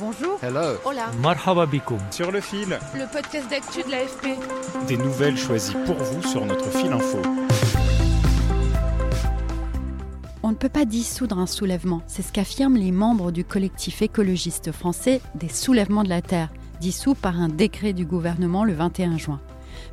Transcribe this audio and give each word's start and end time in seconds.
Bonjour. 0.00 0.38
Hello. 0.42 0.76
Hola. 0.84 1.10
Marhaba 1.22 1.66
bikoum. 1.66 1.98
Sur 2.10 2.32
le 2.32 2.40
fil, 2.40 2.78
Le 2.94 3.10
podcast 3.12 3.48
d'actu 3.48 3.82
de 3.82 3.90
l'AFP. 3.90 4.38
des 4.88 4.96
nouvelles 4.96 5.36
choisies 5.38 5.76
pour 5.86 5.96
vous 5.96 6.22
sur 6.22 6.44
notre 6.44 6.68
fil 6.70 6.92
info. 6.92 7.18
On 10.42 10.50
ne 10.50 10.54
peut 10.56 10.68
pas 10.68 10.84
dissoudre 10.84 11.38
un 11.38 11.46
soulèvement, 11.46 12.02
c'est 12.06 12.22
ce 12.22 12.32
qu'affirment 12.32 12.76
les 12.76 12.92
membres 12.92 13.30
du 13.32 13.44
collectif 13.44 14.02
écologiste 14.02 14.72
français 14.72 15.20
des 15.36 15.48
soulèvements 15.48 16.02
de 16.04 16.08
la 16.10 16.20
Terre, 16.22 16.50
dissous 16.80 17.14
par 17.14 17.40
un 17.40 17.48
décret 17.48 17.92
du 17.92 18.04
gouvernement 18.04 18.64
le 18.64 18.74
21 18.74 19.16
juin. 19.16 19.40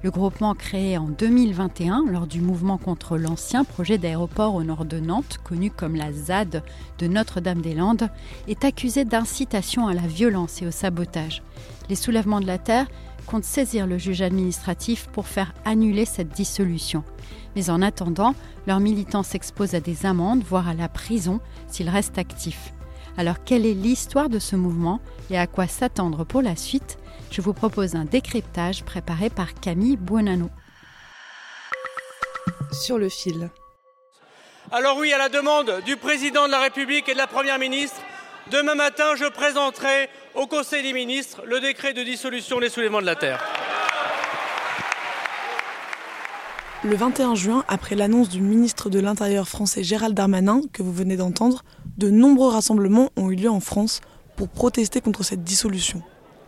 Le 0.03 0.11
groupement 0.11 0.55
créé 0.55 0.97
en 0.97 1.07
2021 1.07 2.05
lors 2.09 2.27
du 2.27 2.41
mouvement 2.41 2.77
contre 2.77 3.17
l'ancien 3.17 3.63
projet 3.63 3.97
d'aéroport 3.97 4.55
au 4.55 4.63
nord 4.63 4.85
de 4.85 4.99
Nantes, 4.99 5.37
connu 5.43 5.69
comme 5.69 5.95
la 5.95 6.11
ZAD 6.11 6.63
de 6.97 7.07
Notre-Dame-des-Landes, 7.07 8.09
est 8.47 8.65
accusé 8.65 9.05
d'incitation 9.05 9.87
à 9.87 9.93
la 9.93 10.07
violence 10.07 10.61
et 10.61 10.67
au 10.67 10.71
sabotage. 10.71 11.43
Les 11.89 11.95
soulèvements 11.95 12.41
de 12.41 12.47
la 12.47 12.57
Terre 12.57 12.87
comptent 13.27 13.43
saisir 13.43 13.87
le 13.87 13.97
juge 13.97 14.21
administratif 14.21 15.07
pour 15.13 15.27
faire 15.27 15.53
annuler 15.65 16.05
cette 16.05 16.29
dissolution. 16.29 17.03
Mais 17.55 17.69
en 17.69 17.81
attendant, 17.81 18.33
leurs 18.67 18.79
militants 18.79 19.23
s'exposent 19.23 19.75
à 19.75 19.79
des 19.79 20.05
amendes, 20.05 20.43
voire 20.43 20.67
à 20.67 20.73
la 20.73 20.89
prison, 20.89 21.39
s'ils 21.67 21.89
restent 21.89 22.17
actifs. 22.17 22.73
Alors 23.17 23.43
quelle 23.43 23.65
est 23.65 23.73
l'histoire 23.73 24.29
de 24.29 24.39
ce 24.39 24.55
mouvement 24.55 24.99
et 25.29 25.37
à 25.37 25.47
quoi 25.47 25.67
s'attendre 25.67 26.23
pour 26.23 26.41
la 26.41 26.55
suite 26.55 26.97
Je 27.31 27.39
vous 27.39 27.53
propose 27.53 27.95
un 27.95 28.03
décryptage 28.03 28.83
préparé 28.83 29.29
par 29.29 29.53
Camille 29.53 29.95
Buonanno. 29.95 30.49
Sur 32.73 32.97
le 32.97 33.07
fil. 33.07 33.49
Alors 34.69 34.97
oui, 34.97 35.13
à 35.13 35.17
la 35.17 35.29
demande 35.29 35.81
du 35.85 35.95
président 35.95 36.45
de 36.47 36.51
la 36.51 36.59
République 36.59 37.07
et 37.07 37.13
de 37.13 37.17
la 37.17 37.27
Première 37.27 37.57
ministre, 37.57 37.95
demain 38.51 38.75
matin, 38.75 39.15
je 39.15 39.29
présenterai 39.29 40.09
au 40.35 40.45
Conseil 40.45 40.83
des 40.83 40.91
ministres 40.91 41.41
le 41.45 41.61
décret 41.61 41.93
de 41.93 42.03
dissolution 42.03 42.59
des 42.59 42.69
soulèvements 42.69 43.01
de 43.01 43.05
la 43.05 43.15
Terre. 43.15 43.41
Le 46.83 46.95
21 46.97 47.35
juin, 47.35 47.63
après 47.69 47.95
l'annonce 47.95 48.27
du 48.27 48.41
ministre 48.41 48.89
de 48.89 48.99
l'Intérieur 48.99 49.47
français 49.47 49.83
Gérald 49.83 50.15
Darmanin, 50.15 50.61
que 50.73 50.83
vous 50.83 50.93
venez 50.93 51.15
d'entendre, 51.15 51.63
de 51.97 52.09
nombreux 52.09 52.51
rassemblements 52.51 53.09
ont 53.15 53.29
eu 53.29 53.35
lieu 53.35 53.49
en 53.49 53.61
France 53.61 54.01
pour 54.35 54.49
protester 54.49 54.99
contre 54.99 55.23
cette 55.23 55.43
dissolution. 55.43 56.03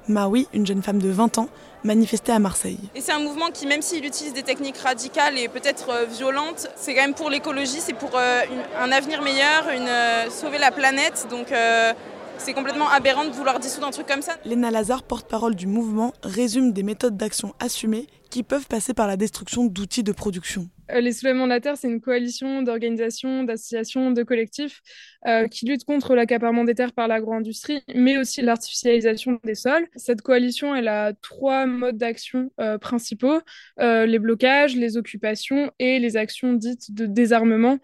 Maui, 0.07 0.47
une 0.53 0.65
jeune 0.65 0.81
femme 0.81 1.01
de 1.01 1.09
20 1.09 1.37
ans, 1.37 1.49
manifestait 1.83 2.31
à 2.31 2.39
Marseille. 2.39 2.79
Et 2.95 3.01
c'est 3.01 3.11
un 3.11 3.19
mouvement 3.19 3.49
qui, 3.51 3.67
même 3.67 3.81
s'il 3.81 4.05
utilise 4.05 4.33
des 4.33 4.43
techniques 4.43 4.77
radicales 4.77 5.37
et 5.37 5.47
peut-être 5.47 5.89
euh, 5.89 6.05
violentes, 6.05 6.67
c'est 6.75 6.93
quand 6.95 7.01
même 7.01 7.13
pour 7.13 7.29
l'écologie, 7.29 7.79
c'est 7.79 7.93
pour 7.93 8.11
euh, 8.15 8.41
un 8.79 8.91
avenir 8.91 9.21
meilleur, 9.21 9.69
une, 9.69 9.87
euh, 9.87 10.29
sauver 10.29 10.57
la 10.57 10.71
planète. 10.71 11.27
Donc 11.29 11.51
euh, 11.51 11.93
c'est 12.37 12.53
complètement 12.53 12.89
aberrant 12.89 13.25
de 13.25 13.31
vouloir 13.31 13.59
dissoudre 13.59 13.87
un 13.87 13.91
truc 13.91 14.07
comme 14.07 14.21
ça. 14.21 14.33
Léna 14.45 14.71
Lazare, 14.71 15.03
porte-parole 15.03 15.55
du 15.55 15.67
mouvement, 15.67 16.13
résume 16.23 16.71
des 16.73 16.83
méthodes 16.83 17.17
d'action 17.17 17.53
assumées 17.59 18.07
qui 18.29 18.43
peuvent 18.43 18.67
passer 18.67 18.93
par 18.93 19.07
la 19.07 19.17
destruction 19.17 19.65
d'outils 19.65 20.03
de 20.03 20.11
production. 20.11 20.67
Euh, 20.91 20.99
Les 20.99 21.13
Soulèvements 21.13 21.45
de 21.45 21.49
la 21.49 21.61
Terre, 21.61 21.77
c'est 21.77 21.87
une 21.87 22.01
coalition 22.01 22.61
d'organisations, 22.61 23.43
d'associations, 23.43 24.11
de 24.11 24.23
collectifs 24.23 24.81
euh, 25.27 25.47
qui 25.47 25.65
luttent 25.65 25.85
contre 25.85 26.15
l'accaparement 26.15 26.63
des 26.63 26.75
terres 26.75 26.93
par 26.93 27.07
l'agro-industrie, 27.07 27.81
mais 27.95 28.17
aussi 28.17 28.41
l'artificialisation 28.41 29.39
des 29.43 29.55
sols. 29.55 29.87
Cette 29.95 30.21
coalition, 30.21 30.75
elle 30.75 30.87
a 30.87 31.13
trois 31.13 31.65
modes 31.65 31.97
d'action 31.97 32.51
euh, 32.59 32.77
principaux, 32.77 33.39
les 33.79 34.19
blocages, 34.19 34.75
les 34.75 34.97
occupations 34.97 35.71
et 35.79 35.99
les 35.99 36.17
actions 36.17 36.53
dites 36.53 36.93
de 36.93 37.05
désarmement. 37.05 37.77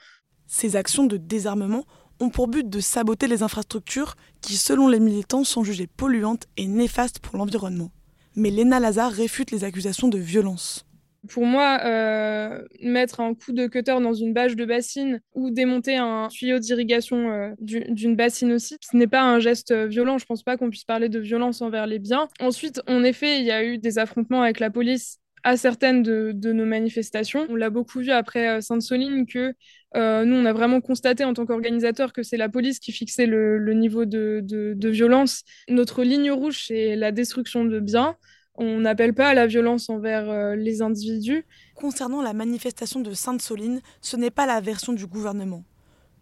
Ces 0.47 0.75
actions 0.75 1.05
de 1.05 1.17
désarmement 1.17 1.85
ont 2.19 2.29
pour 2.29 2.47
but 2.47 2.69
de 2.69 2.79
saboter 2.79 3.27
les 3.27 3.43
infrastructures 3.43 4.15
qui, 4.41 4.57
selon 4.57 4.87
les 4.87 4.99
militants, 4.99 5.43
sont 5.43 5.63
jugées 5.63 5.87
polluantes 5.87 6.47
et 6.57 6.67
néfastes 6.67 7.19
pour 7.19 7.37
l'environnement. 7.37 7.91
Mais 8.35 8.49
Léna 8.49 8.79
Lazare 8.79 9.11
réfute 9.11 9.51
les 9.51 9.63
accusations 9.63 10.07
de 10.07 10.17
violence. 10.17 10.88
Pour 11.27 11.45
moi, 11.45 11.79
euh, 11.83 12.63
mettre 12.81 13.19
un 13.19 13.33
coup 13.35 13.51
de 13.51 13.67
cutter 13.67 13.97
dans 14.01 14.13
une 14.13 14.33
bâche 14.33 14.55
de 14.55 14.63
bassine 14.63 15.19
ou 15.33 15.49
démonter 15.49 15.97
un 15.97 16.29
tuyau 16.29 16.59
d'irrigation 16.59 17.29
euh, 17.29 17.51
du- 17.59 17.83
d'une 17.89 18.15
bassine 18.15 18.53
aussi, 18.53 18.77
ce 18.81 18.95
n'est 18.95 19.07
pas 19.07 19.21
un 19.21 19.39
geste 19.39 19.71
euh, 19.71 19.85
violent. 19.87 20.17
Je 20.17 20.25
pense 20.25 20.43
pas 20.43 20.55
qu'on 20.55 20.69
puisse 20.69 20.85
parler 20.85 21.09
de 21.09 21.19
violence 21.19 21.61
envers 21.61 21.87
les 21.87 21.99
biens. 21.99 22.29
Ensuite, 22.39 22.81
en 22.87 23.03
effet, 23.03 23.39
il 23.39 23.45
y 23.45 23.51
a 23.51 23.65
eu 23.65 23.77
des 23.77 23.99
affrontements 23.99 24.43
avec 24.43 24.61
la 24.61 24.69
police 24.69 25.17
à 25.43 25.57
certaines 25.57 26.03
de, 26.03 26.33
nos 26.53 26.65
manifestations. 26.65 27.45
On 27.49 27.55
l'a 27.55 27.69
beaucoup 27.69 27.99
vu 27.99 28.11
après 28.11 28.61
Sainte-Soline 28.61 29.25
que 29.25 29.53
nous, 29.95 30.35
on 30.35 30.45
a 30.45 30.51
vraiment 30.53 30.81
constaté 30.81 31.23
en 31.23 31.33
tant 31.33 31.45
qu'organisateur 31.45 32.11
que 32.13 32.23
c'est 32.23 32.35
la 32.37 32.49
police 32.49 32.79
qui 32.79 32.91
fixait 32.91 33.25
le, 33.25 33.73
niveau 33.73 34.03
de- 34.05 34.41
de 34.43 34.89
violence. 34.89 35.43
Notre 35.69 36.03
ligne 36.03 36.31
rouge, 36.31 36.65
c'est 36.67 36.95
la 36.97 37.11
destruction 37.13 37.63
de 37.65 37.79
biens. 37.79 38.15
On 38.61 38.81
n'appelle 38.81 39.13
pas 39.13 39.29
à 39.29 39.33
la 39.33 39.47
violence 39.47 39.89
envers 39.89 40.29
euh, 40.29 40.53
les 40.53 40.81
individus. 40.81 41.45
Concernant 41.75 42.21
la 42.21 42.33
manifestation 42.33 42.99
de 42.99 43.13
Sainte-Soline, 43.13 43.79
ce 44.01 44.17
n'est 44.17 44.31
pas 44.31 44.45
la 44.45 44.59
version 44.59 44.91
du 44.91 45.07
gouvernement. 45.07 45.63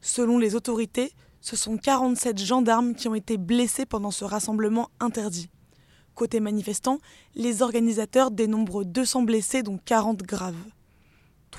Selon 0.01 0.37
les 0.37 0.53
autorités, 0.53 1.13
ce 1.41 1.55
sont 1.55 1.77
47 1.77 2.37
gendarmes 2.37 2.93
qui 2.93 3.07
ont 3.07 3.15
été 3.15 3.37
blessés 3.37 3.87
pendant 3.87 4.11
ce 4.11 4.23
rassemblement 4.23 4.91
interdit. 4.99 5.49
Côté 6.13 6.39
manifestants, 6.39 6.99
les 7.33 7.63
organisateurs 7.63 8.29
dénombrent 8.29 8.85
200 8.85 9.23
blessés 9.23 9.63
dont 9.63 9.79
40 9.83 10.21
graves. 10.21 10.53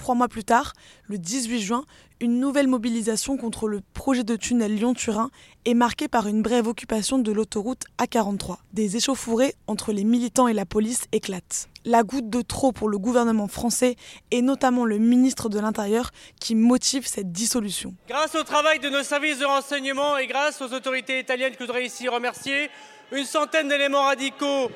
Trois 0.00 0.14
mois 0.14 0.28
plus 0.28 0.44
tard, 0.44 0.72
le 1.06 1.18
18 1.18 1.60
juin, 1.60 1.84
une 2.20 2.40
nouvelle 2.40 2.66
mobilisation 2.66 3.36
contre 3.36 3.68
le 3.68 3.82
projet 3.92 4.24
de 4.24 4.36
tunnel 4.36 4.74
Lyon-Turin 4.74 5.28
est 5.66 5.74
marquée 5.74 6.08
par 6.08 6.28
une 6.28 6.40
brève 6.40 6.66
occupation 6.66 7.18
de 7.18 7.30
l'autoroute 7.30 7.82
A43. 7.98 8.56
Des 8.72 8.96
échauffourées 8.96 9.54
entre 9.66 9.92
les 9.92 10.04
militants 10.04 10.48
et 10.48 10.54
la 10.54 10.64
police 10.64 11.04
éclatent. 11.12 11.68
La 11.84 12.04
goutte 12.04 12.30
de 12.30 12.40
trop 12.40 12.72
pour 12.72 12.88
le 12.88 12.96
gouvernement 12.96 13.48
français 13.48 13.96
et 14.30 14.40
notamment 14.40 14.86
le 14.86 14.96
ministre 14.96 15.50
de 15.50 15.58
l'Intérieur 15.58 16.10
qui 16.40 16.54
motive 16.54 17.06
cette 17.06 17.30
dissolution. 17.30 17.94
Grâce 18.08 18.34
au 18.34 18.44
travail 18.44 18.78
de 18.78 18.88
nos 18.88 19.02
services 19.02 19.40
de 19.40 19.44
renseignement 19.44 20.16
et 20.16 20.26
grâce 20.26 20.62
aux 20.62 20.72
autorités 20.72 21.18
italiennes 21.18 21.52
que 21.52 21.58
je 21.58 21.66
voudrais 21.66 21.84
ici 21.84 22.08
remercier, 22.08 22.70
une 23.12 23.26
centaine 23.26 23.68
d'éléments 23.68 24.04
radicaux 24.04 24.70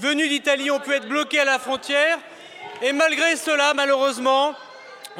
venus 0.00 0.28
d'Italie 0.28 0.70
ont 0.70 0.80
pu 0.80 0.92
être 0.92 1.08
bloqués 1.08 1.40
à 1.40 1.44
la 1.46 1.58
frontière. 1.58 2.18
Et 2.82 2.92
malgré 2.92 3.36
cela, 3.36 3.72
malheureusement, 3.74 4.52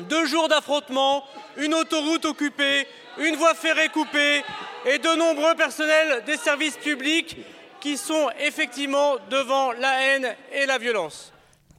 deux 0.08 0.26
jours 0.26 0.48
d'affrontements, 0.48 1.24
une 1.56 1.74
autoroute 1.74 2.26
occupée, 2.26 2.86
une 3.18 3.36
voie 3.36 3.54
ferrée 3.54 3.88
coupée 3.88 4.42
et 4.84 4.98
de 4.98 5.18
nombreux 5.18 5.54
personnels 5.54 6.22
des 6.26 6.36
services 6.36 6.76
publics 6.76 7.38
qui 7.80 7.96
sont 7.96 8.28
effectivement 8.40 9.16
devant 9.30 9.72
la 9.72 10.02
haine 10.02 10.34
et 10.52 10.66
la 10.66 10.76
violence. 10.76 11.32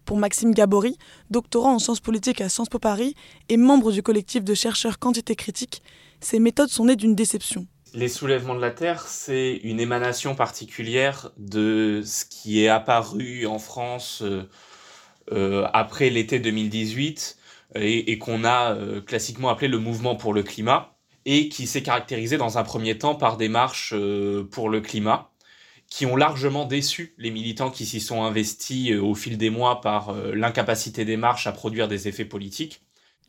Pour 0.05 0.17
Maxime 0.17 0.53
Gabory, 0.53 0.97
doctorant 1.29 1.75
en 1.75 1.79
sciences 1.79 1.99
politiques 1.99 2.41
à 2.41 2.49
Sciences 2.49 2.69
Po 2.69 2.79
Paris 2.79 3.13
et 3.49 3.57
membre 3.57 3.91
du 3.91 4.01
collectif 4.01 4.43
de 4.43 4.53
chercheurs 4.55 4.99
Quantité 4.99 5.35
Critique, 5.35 5.83
ces 6.21 6.39
méthodes 6.39 6.69
sont 6.69 6.85
nées 6.85 6.95
d'une 6.95 7.13
déception. 7.13 7.67
Les 7.93 8.07
soulèvements 8.07 8.55
de 8.55 8.61
la 8.61 8.71
Terre, 8.71 9.05
c'est 9.07 9.59
une 9.63 9.79
émanation 9.79 10.33
particulière 10.33 11.31
de 11.37 12.01
ce 12.03 12.25
qui 12.25 12.63
est 12.63 12.67
apparu 12.67 13.45
en 13.45 13.59
France 13.59 14.21
euh, 14.23 14.49
après 15.31 16.09
l'été 16.09 16.39
2018 16.39 17.37
et, 17.75 18.11
et 18.11 18.17
qu'on 18.17 18.43
a 18.43 18.73
euh, 18.73 19.01
classiquement 19.01 19.49
appelé 19.49 19.67
le 19.67 19.79
mouvement 19.79 20.15
pour 20.15 20.33
le 20.33 20.43
climat 20.43 20.97
et 21.25 21.49
qui 21.49 21.67
s'est 21.67 21.83
caractérisé 21.83 22.37
dans 22.37 22.57
un 22.57 22.63
premier 22.63 22.97
temps 22.97 23.15
par 23.15 23.37
des 23.37 23.49
marches 23.49 23.93
euh, 23.95 24.47
pour 24.49 24.69
le 24.69 24.81
climat 24.81 25.29
qui 25.89 26.05
ont 26.05 26.15
largement 26.15 26.65
déçu 26.65 27.13
les 27.17 27.31
militants 27.31 27.71
qui 27.71 27.85
s'y 27.85 27.99
sont 27.99 28.23
investis 28.23 28.91
euh, 28.91 29.01
au 29.01 29.15
fil 29.15 29.37
des 29.37 29.49
mois 29.49 29.81
par 29.81 30.09
euh, 30.09 30.33
l'incapacité 30.33 31.05
des 31.05 31.17
marches 31.17 31.47
à 31.47 31.51
produire 31.51 31.87
des 31.87 32.07
effets 32.07 32.25
politiques. 32.25 32.81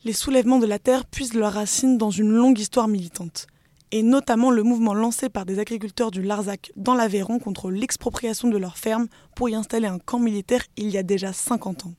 Les 0.04 0.12
soulèvements 0.12 0.58
de 0.60 0.66
la 0.66 0.78
Terre 0.78 1.04
puisent 1.06 1.34
leurs 1.34 1.54
racines 1.54 1.98
dans 1.98 2.10
une 2.10 2.30
longue 2.30 2.58
histoire 2.58 2.86
militante, 2.86 3.48
et 3.90 4.02
notamment 4.02 4.50
le 4.50 4.62
mouvement 4.62 4.94
lancé 4.94 5.28
par 5.28 5.46
des 5.46 5.58
agriculteurs 5.58 6.10
du 6.10 6.22
Larzac 6.22 6.72
dans 6.76 6.94
l'Aveyron 6.94 7.38
contre 7.38 7.70
l'expropriation 7.70 8.48
de 8.48 8.58
leurs 8.58 8.78
fermes 8.78 9.08
pour 9.34 9.48
y 9.48 9.54
installer 9.54 9.86
un 9.86 9.98
camp 9.98 10.18
militaire 10.18 10.62
il 10.76 10.90
y 10.90 10.98
a 10.98 11.02
déjà 11.02 11.32
50 11.32 11.86
ans. 11.86 11.94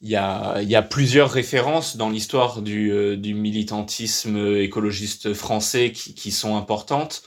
il 0.00 0.10
y 0.10 0.16
a, 0.16 0.82
plusieurs 0.82 1.30
références 1.30 1.96
dans 1.96 2.10
l'histoire 2.10 2.62
du, 2.62 2.92
euh, 2.92 3.16
militantisme 3.16 4.56
écologiste 4.56 5.34
français 5.34 5.92
qui, 5.92 6.30
sont 6.30 6.56
importantes. 6.56 7.22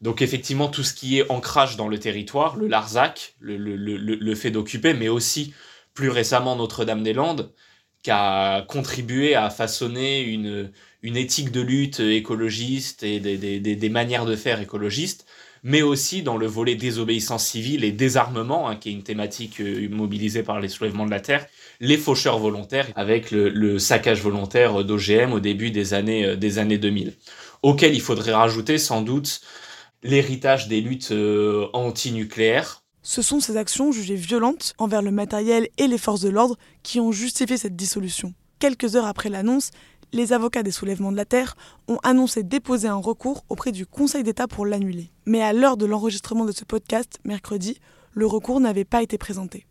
Donc 0.00 0.22
effectivement, 0.22 0.68
tout 0.68 0.84
ce 0.84 0.94
qui 0.94 1.18
est 1.18 1.30
ancrage 1.30 1.76
dans 1.76 1.88
le 1.88 1.98
territoire, 1.98 2.56
le 2.56 2.68
Larzac, 2.68 3.34
le 3.40 4.34
fait 4.34 4.50
d'occuper, 4.50 4.94
mais 4.94 5.08
aussi 5.08 5.52
plus 5.94 6.10
récemment 6.10 6.54
Notre-Dame-des-Landes, 6.54 7.52
qui 8.02 8.10
a 8.10 8.62
contribué 8.62 9.34
à 9.34 9.50
façonner 9.50 10.20
une, 10.20 10.70
une 11.02 11.16
éthique 11.16 11.52
de 11.52 11.60
lutte 11.60 12.00
écologiste 12.00 13.02
et 13.02 13.20
des, 13.20 13.88
manières 13.88 14.26
de 14.26 14.36
faire 14.36 14.60
écologistes 14.60 15.26
mais 15.62 15.82
aussi 15.82 16.22
dans 16.22 16.36
le 16.36 16.46
volet 16.46 16.76
désobéissance 16.76 17.44
civile 17.46 17.84
et 17.84 17.92
désarmement, 17.92 18.68
hein, 18.68 18.76
qui 18.76 18.90
est 18.90 18.92
une 18.92 19.02
thématique 19.02 19.60
euh, 19.60 19.88
mobilisée 19.88 20.42
par 20.42 20.60
les 20.60 20.68
soulèvements 20.68 21.06
de 21.06 21.10
la 21.10 21.20
Terre, 21.20 21.46
les 21.80 21.96
faucheurs 21.96 22.38
volontaires 22.38 22.86
avec 22.94 23.30
le, 23.30 23.48
le 23.48 23.78
saccage 23.78 24.22
volontaire 24.22 24.84
d'OGM 24.84 25.32
au 25.32 25.40
début 25.40 25.70
des 25.70 25.94
années, 25.94 26.24
euh, 26.24 26.36
des 26.36 26.58
années 26.58 26.78
2000, 26.78 27.14
auquel 27.62 27.94
il 27.94 28.00
faudrait 28.00 28.34
rajouter 28.34 28.78
sans 28.78 29.02
doute 29.02 29.40
l'héritage 30.02 30.68
des 30.68 30.80
luttes 30.80 31.10
euh, 31.10 31.66
antinucléaires. 31.72 32.82
Ce 33.02 33.22
sont 33.22 33.40
ces 33.40 33.56
actions 33.56 33.90
jugées 33.90 34.16
violentes 34.16 34.74
envers 34.78 35.02
le 35.02 35.10
matériel 35.10 35.68
et 35.78 35.86
les 35.86 35.98
forces 35.98 36.20
de 36.20 36.28
l'ordre 36.28 36.56
qui 36.82 37.00
ont 37.00 37.12
justifié 37.12 37.56
cette 37.56 37.76
dissolution. 37.76 38.34
Quelques 38.58 38.96
heures 38.96 39.06
après 39.06 39.28
l'annonce, 39.28 39.70
les 40.12 40.32
avocats 40.32 40.62
des 40.62 40.70
soulèvements 40.70 41.12
de 41.12 41.16
la 41.16 41.24
Terre 41.24 41.56
ont 41.88 41.98
annoncé 42.02 42.42
déposer 42.42 42.88
un 42.88 42.96
recours 42.96 43.44
auprès 43.48 43.72
du 43.72 43.86
Conseil 43.86 44.22
d'État 44.22 44.48
pour 44.48 44.66
l'annuler. 44.66 45.10
Mais 45.26 45.42
à 45.42 45.52
l'heure 45.52 45.76
de 45.76 45.86
l'enregistrement 45.86 46.44
de 46.44 46.52
ce 46.52 46.64
podcast, 46.64 47.18
mercredi, 47.24 47.78
le 48.12 48.26
recours 48.26 48.60
n'avait 48.60 48.84
pas 48.84 49.02
été 49.02 49.18
présenté. 49.18 49.66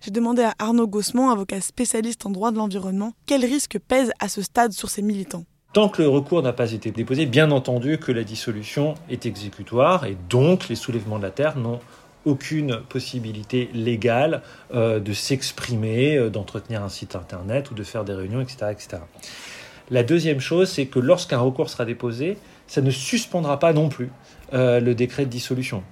J'ai 0.00 0.10
demandé 0.10 0.42
à 0.42 0.54
Arnaud 0.58 0.86
Gossement, 0.86 1.30
avocat 1.30 1.60
spécialiste 1.60 2.24
en 2.26 2.30
droit 2.30 2.52
de 2.52 2.56
l'environnement, 2.56 3.12
quel 3.26 3.44
risque 3.44 3.78
pèse 3.78 4.12
à 4.20 4.28
ce 4.28 4.42
stade 4.42 4.72
sur 4.72 4.90
ces 4.90 5.02
militants. 5.02 5.44
Tant 5.72 5.88
que 5.88 6.02
le 6.02 6.08
recours 6.08 6.42
n'a 6.42 6.52
pas 6.52 6.72
été 6.72 6.90
déposé, 6.90 7.26
bien 7.26 7.50
entendu 7.50 7.98
que 7.98 8.12
la 8.12 8.24
dissolution 8.24 8.94
est 9.10 9.26
exécutoire 9.26 10.06
et 10.06 10.16
donc 10.28 10.68
les 10.68 10.76
soulèvements 10.76 11.18
de 11.18 11.24
la 11.24 11.30
Terre 11.30 11.58
n'ont 11.58 11.80
aucune 12.24 12.80
possibilité 12.88 13.70
légale 13.74 14.42
euh, 14.74 15.00
de 15.00 15.12
s'exprimer, 15.12 16.16
euh, 16.16 16.30
d'entretenir 16.30 16.82
un 16.82 16.88
site 16.88 17.16
internet 17.16 17.70
ou 17.70 17.74
de 17.74 17.82
faire 17.82 18.04
des 18.04 18.12
réunions, 18.12 18.40
etc. 18.40 18.66
etc. 18.70 18.98
La 19.90 20.02
deuxième 20.02 20.40
chose, 20.40 20.68
c'est 20.68 20.86
que 20.86 20.98
lorsqu'un 20.98 21.38
recours 21.38 21.70
sera 21.70 21.84
déposé, 21.84 22.36
ça 22.66 22.82
ne 22.82 22.90
suspendra 22.90 23.58
pas 23.58 23.72
non 23.72 23.88
plus 23.88 24.10
euh, 24.52 24.78
le 24.80 24.94
décret 24.94 25.24
de 25.24 25.30
dissolution. 25.30 25.82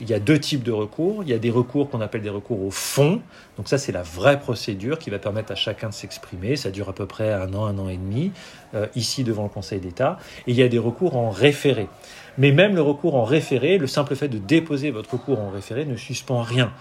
Il 0.00 0.08
y 0.08 0.14
a 0.14 0.18
deux 0.18 0.38
types 0.38 0.62
de 0.62 0.72
recours. 0.72 1.22
Il 1.22 1.28
y 1.28 1.34
a 1.34 1.38
des 1.38 1.50
recours 1.50 1.90
qu'on 1.90 2.00
appelle 2.00 2.22
des 2.22 2.30
recours 2.30 2.64
au 2.64 2.70
fond. 2.70 3.20
Donc 3.58 3.68
ça, 3.68 3.76
c'est 3.76 3.92
la 3.92 4.02
vraie 4.02 4.40
procédure 4.40 4.98
qui 4.98 5.10
va 5.10 5.18
permettre 5.18 5.52
à 5.52 5.54
chacun 5.54 5.90
de 5.90 5.94
s'exprimer. 5.94 6.56
Ça 6.56 6.70
dure 6.70 6.88
à 6.88 6.94
peu 6.94 7.06
près 7.06 7.32
un 7.32 7.52
an, 7.52 7.66
un 7.66 7.78
an 7.78 7.90
et 7.90 7.98
demi, 7.98 8.32
euh, 8.74 8.86
ici 8.96 9.24
devant 9.24 9.42
le 9.42 9.50
Conseil 9.50 9.80
d'État. 9.80 10.18
Et 10.46 10.52
il 10.52 10.56
y 10.56 10.62
a 10.62 10.68
des 10.68 10.78
recours 10.78 11.16
en 11.16 11.28
référé. 11.28 11.88
Mais 12.38 12.52
même 12.52 12.74
le 12.74 12.82
recours 12.82 13.14
en 13.14 13.24
référé, 13.24 13.76
le 13.76 13.86
simple 13.86 14.16
fait 14.16 14.28
de 14.28 14.38
déposer 14.38 14.90
votre 14.90 15.12
recours 15.12 15.40
en 15.40 15.50
référé 15.50 15.84
ne 15.84 15.96
suspend 15.96 16.40
rien. 16.40 16.72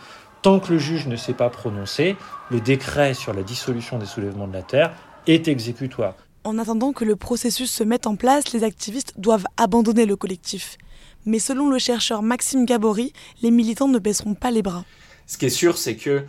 Tant 0.41 0.59
que 0.59 0.71
le 0.71 0.79
juge 0.79 1.07
ne 1.07 1.17
s'est 1.17 1.33
pas 1.33 1.49
prononcé, 1.49 2.15
le 2.49 2.61
décret 2.61 3.13
sur 3.13 3.33
la 3.33 3.43
dissolution 3.43 3.99
des 3.99 4.05
soulèvements 4.05 4.47
de 4.47 4.53
la 4.53 4.63
Terre 4.63 4.91
est 5.27 5.49
exécutoire. 5.49 6.15
En 6.43 6.57
attendant 6.57 6.91
que 6.91 7.05
le 7.05 7.15
processus 7.15 7.71
se 7.71 7.83
mette 7.83 8.07
en 8.07 8.15
place, 8.15 8.51
les 8.51 8.63
activistes 8.63 9.13
doivent 9.17 9.45
abandonner 9.57 10.05
le 10.05 10.15
collectif. 10.15 10.77
Mais 11.25 11.37
selon 11.37 11.69
le 11.69 11.77
chercheur 11.77 12.23
Maxime 12.23 12.65
Gabory, 12.65 13.13
les 13.43 13.51
militants 13.51 13.87
ne 13.87 13.99
baisseront 13.99 14.33
pas 14.33 14.49
les 14.49 14.63
bras. 14.63 14.83
Ce 15.27 15.37
qui 15.37 15.45
est 15.45 15.49
sûr, 15.49 15.77
c'est 15.77 15.95
que, 15.95 16.23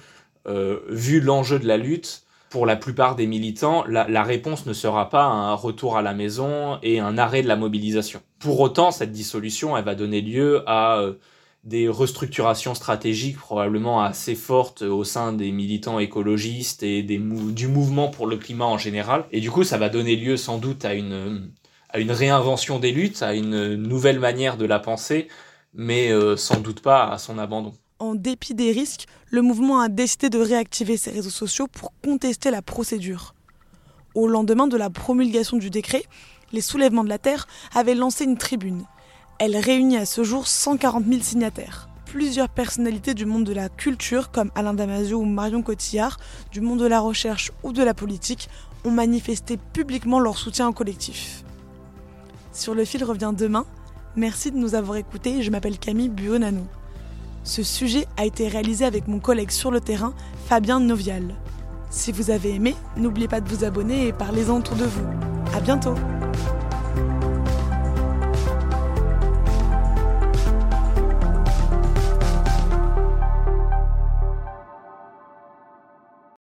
euh, 0.46 0.80
vu 0.88 1.20
l'enjeu 1.20 1.58
de 1.58 1.66
la 1.66 1.78
lutte, 1.78 2.24
pour 2.50 2.66
la 2.66 2.76
plupart 2.76 3.16
des 3.16 3.26
militants, 3.26 3.82
la, 3.88 4.22
réponse 4.22 4.66
ne 4.66 4.74
sera 4.74 5.08
pas 5.08 5.24
un 5.24 5.54
retour 5.54 5.96
à 5.96 6.02
la 6.02 6.12
maison 6.12 6.78
et 6.82 7.00
un 7.00 7.16
arrêt 7.16 7.42
de 7.42 7.48
la 7.48 7.56
mobilisation. 7.56 8.20
Pour 8.38 8.60
autant, 8.60 8.90
cette 8.90 9.10
dissolution, 9.10 9.74
elle 9.74 9.84
va 9.84 9.94
donner 9.94 10.20
lieu 10.20 10.62
à 10.66 10.98
euh, 10.98 11.14
des 11.64 11.88
restructurations 11.88 12.74
stratégiques 12.74 13.38
probablement 13.38 14.02
assez 14.02 14.34
fortes 14.34 14.82
au 14.82 15.04
sein 15.04 15.32
des 15.32 15.52
militants 15.52 16.00
écologistes 16.00 16.82
et 16.82 17.02
des 17.02 17.18
du 17.18 17.68
mouvement 17.68 18.08
pour 18.08 18.26
le 18.26 18.36
climat 18.36 18.64
en 18.64 18.78
général. 18.78 19.26
Et 19.30 19.40
du 19.40 19.50
coup, 19.50 19.62
ça 19.62 19.78
va 19.78 19.88
donner 19.88 20.16
lieu 20.16 20.36
sans 20.36 20.58
doute 20.58 20.84
à 20.84 20.94
une, 20.94 21.52
à 21.88 22.00
une 22.00 22.10
réinvention 22.10 22.80
des 22.80 22.90
luttes, 22.90 23.22
à 23.22 23.34
une 23.34 23.76
nouvelle 23.76 24.18
manière 24.18 24.56
de 24.56 24.64
la 24.64 24.80
penser, 24.80 25.28
mais 25.72 26.10
euh, 26.10 26.36
sans 26.36 26.60
doute 26.60 26.80
pas 26.80 27.08
à 27.08 27.18
son 27.18 27.38
abandon. 27.38 27.72
En 28.00 28.16
dépit 28.16 28.54
des 28.54 28.72
risques, 28.72 29.06
le 29.30 29.42
mouvement 29.42 29.80
a 29.80 29.88
décidé 29.88 30.30
de 30.30 30.40
réactiver 30.40 30.96
ses 30.96 31.12
réseaux 31.12 31.30
sociaux 31.30 31.68
pour 31.68 31.92
contester 32.02 32.50
la 32.50 32.60
procédure. 32.60 33.34
Au 34.16 34.26
lendemain 34.26 34.66
de 34.66 34.76
la 34.76 34.90
promulgation 34.90 35.58
du 35.58 35.70
décret, 35.70 36.02
les 36.50 36.60
soulèvements 36.60 37.04
de 37.04 37.08
la 37.08 37.18
Terre 37.18 37.46
avaient 37.72 37.94
lancé 37.94 38.24
une 38.24 38.36
tribune 38.36 38.84
elle 39.44 39.56
réunit 39.56 39.96
à 39.96 40.06
ce 40.06 40.22
jour 40.22 40.46
140 40.46 41.04
000 41.04 41.20
signataires. 41.20 41.88
Plusieurs 42.04 42.48
personnalités 42.48 43.12
du 43.12 43.26
monde 43.26 43.42
de 43.42 43.52
la 43.52 43.68
culture, 43.68 44.30
comme 44.30 44.52
Alain 44.54 44.72
Damasio 44.72 45.18
ou 45.18 45.24
Marion 45.24 45.62
Cotillard, 45.62 46.18
du 46.52 46.60
monde 46.60 46.78
de 46.78 46.86
la 46.86 47.00
recherche 47.00 47.50
ou 47.64 47.72
de 47.72 47.82
la 47.82 47.92
politique, 47.92 48.48
ont 48.84 48.92
manifesté 48.92 49.56
publiquement 49.72 50.20
leur 50.20 50.38
soutien 50.38 50.68
au 50.68 50.72
collectif. 50.72 51.42
Sur 52.52 52.76
le 52.76 52.84
fil 52.84 53.02
revient 53.02 53.32
demain. 53.36 53.66
Merci 54.14 54.52
de 54.52 54.58
nous 54.58 54.76
avoir 54.76 54.96
écoutés. 54.96 55.42
Je 55.42 55.50
m'appelle 55.50 55.80
Camille 55.80 56.08
Buonanno. 56.08 56.64
Ce 57.42 57.64
sujet 57.64 58.06
a 58.16 58.24
été 58.24 58.46
réalisé 58.46 58.84
avec 58.84 59.08
mon 59.08 59.18
collègue 59.18 59.50
sur 59.50 59.72
le 59.72 59.80
terrain, 59.80 60.14
Fabien 60.46 60.78
Novial. 60.78 61.34
Si 61.90 62.12
vous 62.12 62.30
avez 62.30 62.54
aimé, 62.54 62.76
n'oubliez 62.96 63.26
pas 63.26 63.40
de 63.40 63.48
vous 63.48 63.64
abonner 63.64 64.06
et 64.06 64.12
parlez-en 64.12 64.58
autour 64.58 64.76
de 64.76 64.84
vous. 64.84 65.06
À 65.52 65.58
bientôt! 65.58 65.96